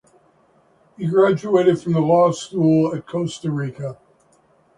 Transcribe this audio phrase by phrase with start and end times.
[0.97, 3.99] He graduated from the Law School of Costa Rica.